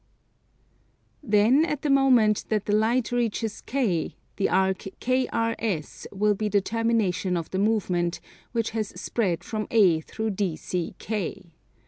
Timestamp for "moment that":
1.91-2.65